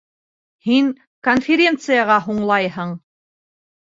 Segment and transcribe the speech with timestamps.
[0.67, 0.87] Һин
[1.27, 2.97] конференцияға һуңлайһың!